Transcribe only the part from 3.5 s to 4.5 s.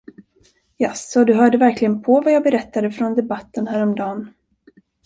härom dan!